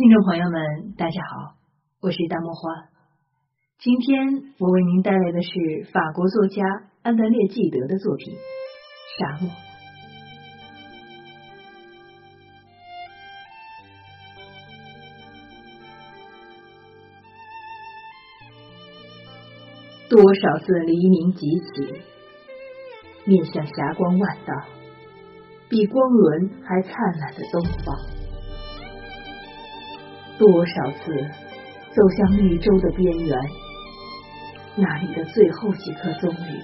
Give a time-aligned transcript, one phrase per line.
[0.00, 1.56] 听众朋友们，大家好，
[2.00, 2.88] 我是大漠花。
[3.78, 5.50] 今天我为您带来的是
[5.92, 6.64] 法国作家
[7.02, 8.34] 安德烈纪德的作品
[9.18, 9.50] 《沙漠》。
[20.08, 22.02] 多少次黎明即起，
[23.26, 24.54] 面向霞光万道、
[25.68, 26.90] 比光轮还灿
[27.20, 28.19] 烂的东方。
[30.40, 31.12] 多少次
[31.92, 33.38] 走向绿洲的边缘，
[34.74, 36.62] 那里的最后几颗棕榈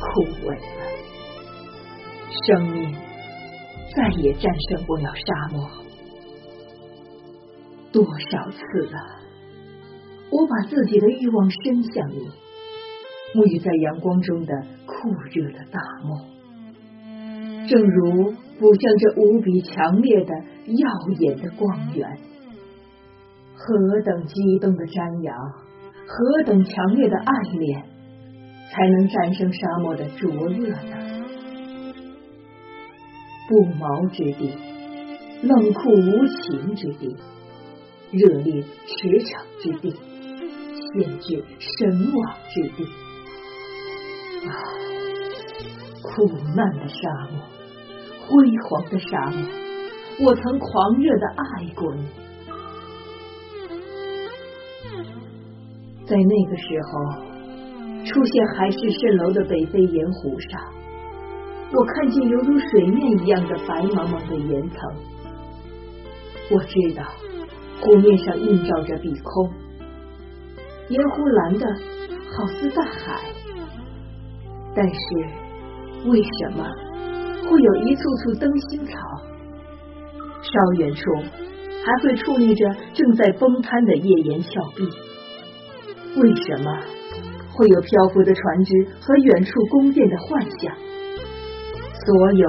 [0.00, 0.60] 枯萎了，
[2.46, 2.96] 生命
[3.94, 5.68] 再也战胜不了沙漠。
[7.92, 8.58] 多少次
[8.90, 8.98] 了，
[10.30, 12.30] 我把自己的欲望伸向你，
[13.34, 14.54] 沐浴在阳光中的
[14.86, 16.18] 酷热的大漠，
[17.68, 20.88] 正如捕向这无比强烈的耀
[21.18, 22.18] 眼的光源。
[23.58, 25.34] 何等激动的瞻仰，
[26.06, 27.82] 何等强烈的爱恋，
[28.70, 30.96] 才能战胜沙漠的灼热呢？
[33.48, 34.52] 不毛之地，
[35.42, 37.16] 冷酷无情之地，
[38.12, 39.90] 热烈驰骋之地，
[40.92, 42.84] 险峻神往之地。
[44.46, 44.52] 啊，
[46.02, 47.40] 苦难的沙漠，
[48.28, 48.28] 辉
[48.68, 49.38] 煌的沙漠，
[50.26, 52.04] 我曾狂热的爱过你。
[56.06, 56.92] 在那个时候，
[58.04, 60.62] 出现海市蜃楼的北非盐湖上，
[61.74, 64.78] 我看见犹如水面一样的白茫茫的岩层。
[66.52, 67.02] 我知道
[67.80, 69.50] 湖面上映照着碧空，
[70.90, 71.66] 盐湖蓝的
[72.38, 73.20] 好似大海。
[74.76, 75.00] 但是
[76.08, 76.64] 为什么
[77.50, 78.92] 会有一簇簇灯芯草？
[80.40, 81.00] 稍远处
[81.82, 84.86] 还会矗立着正在崩塌的页岩峭壁。
[86.16, 86.70] 为什么
[87.52, 90.74] 会有漂浮的船只和远处宫殿的幻象？
[92.06, 92.48] 所有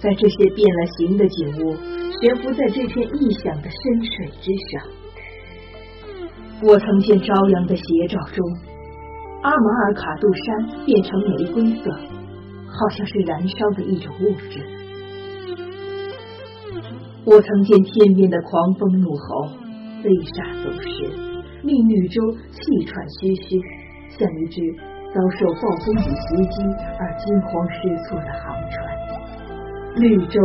[0.00, 1.76] 在这些变了形的景物
[2.20, 4.82] 悬浮在这片异想的深水之上。
[6.62, 8.42] 我曾见朝阳的斜照中，
[9.42, 14.64] 阿马尔卡杜山变成玫瑰色，好像是燃烧的一种物质。
[17.26, 19.48] 我曾见天边的狂风怒吼，
[20.02, 21.25] 飞沙走石。
[21.66, 22.22] 令绿洲
[22.52, 23.60] 气喘吁吁，
[24.16, 24.62] 像一只
[25.12, 26.62] 遭受暴风雨袭击
[27.00, 28.74] 而惊慌失措的航船。
[29.96, 30.40] 绿洲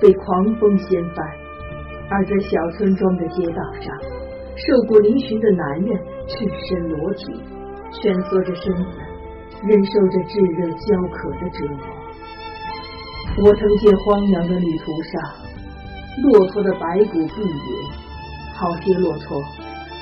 [0.00, 1.24] 被狂风掀翻，
[2.10, 3.96] 而在小村庄的街道上，
[4.54, 5.88] 瘦骨嶙峋的男人
[6.28, 7.32] 赤身裸体，
[8.02, 8.84] 蜷缩着身子，
[9.64, 11.80] 忍受着炙热焦渴的折磨。
[13.40, 15.14] 我曾见荒凉的旅途上，
[16.28, 17.70] 骆驼的白骨蔽野，
[18.52, 19.40] 好些骆驼。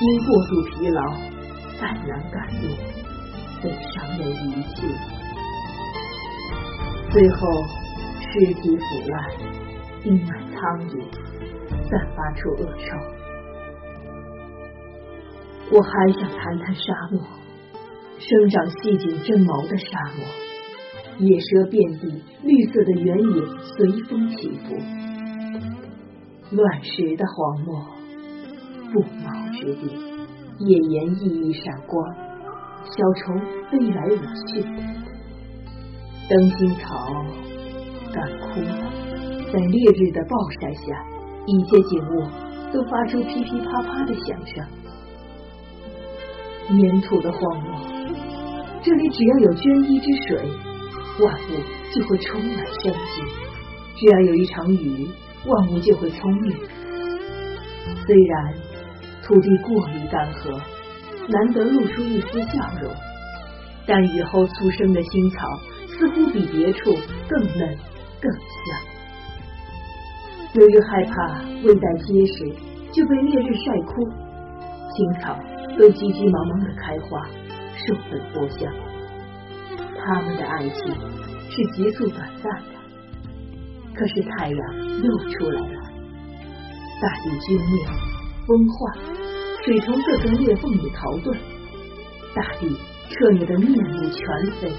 [0.03, 1.13] 因过度疲劳，
[1.79, 2.63] 再难赶路，
[3.61, 4.75] 被伤人遗弃，
[7.11, 7.37] 最后
[8.19, 9.21] 尸体腐烂，
[10.03, 10.93] 溢满苍野，
[11.87, 12.83] 散发出恶臭。
[15.71, 17.21] 我还想谈谈沙漠，
[18.17, 19.85] 生长细颈针毛的沙
[20.17, 20.25] 漠，
[21.19, 23.45] 野蛇遍地，绿色的原野
[23.77, 24.75] 随风起伏，
[26.55, 27.85] 乱石的荒漠。
[28.93, 29.89] 不毛之地，
[30.59, 32.15] 页岩熠熠闪光，
[32.85, 33.39] 小虫
[33.69, 34.17] 飞来舞
[34.47, 34.61] 去，
[36.29, 37.25] 灯芯草
[38.13, 38.71] 干枯了，
[39.51, 40.83] 在烈日的暴晒下，
[41.45, 42.23] 一切景物
[42.73, 44.65] 都发出噼噼啪啪的响声。
[46.69, 47.69] 粘土的荒漠，
[48.81, 50.37] 这里只要有涓滴之水，
[51.19, 51.51] 万物
[51.93, 53.21] 就会充满生机；
[53.97, 55.09] 只要有一场雨，
[55.45, 56.55] 万物就会葱绿。
[58.05, 58.70] 虽然。
[59.31, 60.59] 土地过于干涸，
[61.29, 62.91] 难得露出一丝笑容。
[63.87, 65.47] 但雨后初生的新草，
[65.87, 66.91] 似乎比别处
[67.29, 67.77] 更嫩
[68.19, 68.77] 更香。
[70.55, 72.43] 由于害怕未待结实
[72.91, 74.03] 就被烈日晒枯，
[74.91, 75.39] 青草
[75.79, 77.25] 都急急忙忙的开花，
[77.87, 78.69] 受粉播香。
[79.97, 80.93] 他们的爱情
[81.49, 82.75] 是急速短暂的，
[83.95, 84.59] 可是太阳
[85.01, 85.81] 又出来了，
[87.01, 87.87] 大地均灭，
[88.47, 88.75] 风化。
[89.63, 91.37] 水从各个裂缝里逃遁，
[92.33, 92.75] 大地
[93.09, 94.19] 彻你的面目全
[94.59, 94.71] 非。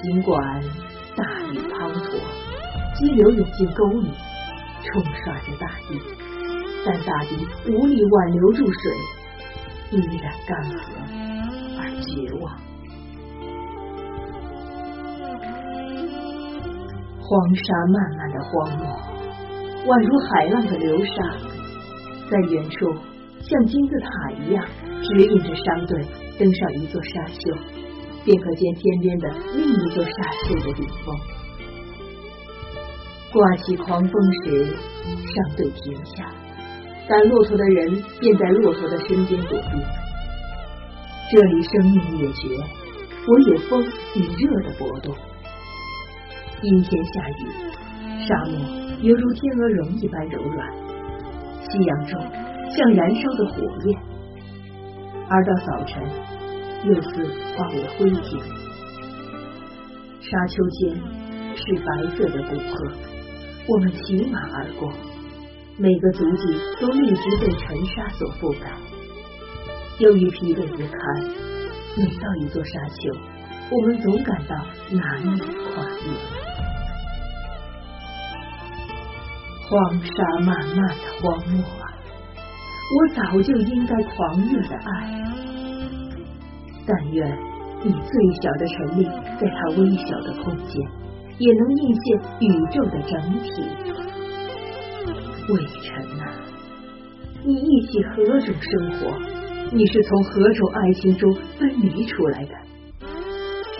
[0.00, 0.62] 尽管
[1.14, 2.16] 大雨滂沱，
[2.94, 4.10] 激流涌进沟里，
[4.82, 6.00] 冲刷着大地，
[6.86, 7.36] 但大地
[7.70, 8.96] 无力挽留住水，
[9.90, 10.74] 依然干涸
[11.78, 12.44] 而绝望。
[17.20, 18.82] 荒沙漫漫的荒漠，
[19.84, 21.14] 宛如海浪的流沙，
[22.30, 22.92] 在远处
[23.40, 24.08] 像金字塔
[24.42, 24.64] 一样
[25.02, 26.04] 指引着商队
[26.38, 27.56] 登上一座沙丘，
[28.24, 30.10] 便可见天边的另一座沙
[30.46, 31.16] 丘的顶峰。
[33.32, 34.12] 刮起狂风
[34.44, 36.32] 时，商队停下，
[37.08, 39.66] 赶骆驼的人便在骆驼的身边躲避。
[41.30, 42.56] 这里生命灭绝，
[43.28, 43.84] 我有风
[44.14, 45.14] 与热的搏动。
[46.62, 47.48] 阴天下雨，
[48.26, 48.58] 沙漠
[49.02, 50.68] 犹如天鹅绒一般柔软，
[51.68, 52.20] 夕阳中
[52.70, 53.98] 像燃烧的火焰，
[55.28, 56.02] 而到早晨
[56.84, 57.08] 又似
[57.56, 58.40] 化为灰烬。
[60.20, 60.96] 沙丘间
[61.54, 62.92] 是白色的古河，
[63.68, 64.92] 我们骑马而过，
[65.78, 68.70] 每个足迹都立即被尘沙所覆盖。
[69.98, 70.90] 由于疲惫不堪，
[71.96, 73.12] 每到一座沙丘，
[73.70, 74.56] 我们总感到
[74.92, 76.45] 难以跨越。
[79.68, 80.14] 荒沙
[80.44, 81.84] 漫漫的荒漠啊，
[82.94, 84.88] 我早就应该狂热的爱。
[86.86, 87.36] 但愿
[87.82, 89.04] 你最小的尘粒，
[89.40, 90.72] 在它微小的空间，
[91.38, 92.06] 也能映现
[92.40, 93.50] 宇宙的整体。
[95.48, 95.52] 魏
[95.82, 95.86] 晨
[96.20, 96.24] 啊，
[97.44, 99.18] 你忆起何种生活？
[99.72, 102.54] 你是从何种爱情中分离出来的？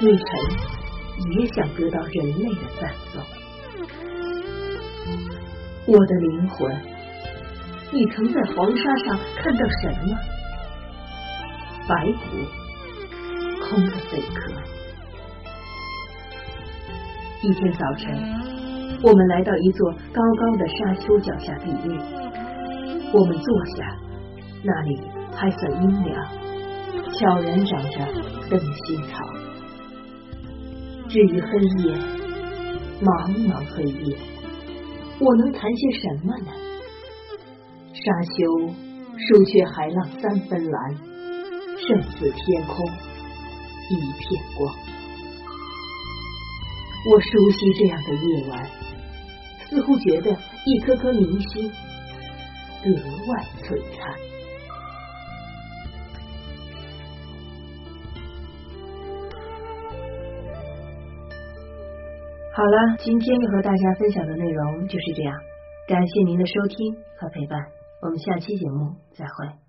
[0.02, 0.26] 魏晨
[1.38, 3.22] 也想得到人类的赞颂。
[5.88, 6.76] 我的灵魂，
[7.92, 10.18] 你曾在黄沙上看到什么？
[11.86, 12.24] 白骨，
[13.62, 14.52] 空的贝壳。
[17.40, 18.18] 一天早晨，
[19.00, 22.00] 我们来到一座高高的沙丘脚下避雨。
[23.12, 23.96] 我们坐下，
[24.64, 25.00] 那里
[25.32, 26.26] 还算阴凉，
[27.12, 27.98] 悄然长着
[28.50, 29.24] 灯芯草。
[31.08, 31.94] 至于黑夜，
[33.00, 34.16] 茫茫黑夜。
[35.18, 36.52] 我能谈些什么呢？
[37.94, 38.68] 沙丘
[39.16, 40.94] 数却海浪三分蓝，
[41.78, 42.84] 胜似天空
[43.90, 44.74] 一片光。
[47.10, 48.68] 我熟悉这样的夜晚，
[49.70, 50.36] 似乎觉得
[50.66, 51.70] 一颗颗明星
[52.82, 54.35] 格外璀璨。
[62.56, 65.38] 好了，今天要和大家分享的内容就是这样。
[65.86, 67.60] 感谢您的收听和陪伴，
[68.00, 69.65] 我们下期节目再会。